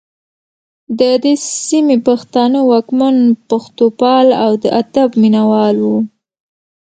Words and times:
د 0.99 1.01
دې 1.23 1.33
سیمې 1.65 1.97
پښتانه 2.07 2.59
واکمن 2.71 3.15
پښتوپال 3.49 4.27
او 4.43 4.51
د 4.63 4.65
ادب 4.81 5.09
مینه 5.21 5.43
وال 5.49 5.77
وو 5.85 5.97